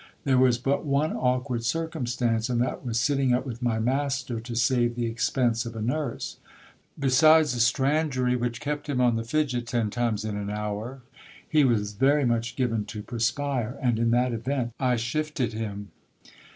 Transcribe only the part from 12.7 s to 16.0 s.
to perspire; and in that event, I shifted him.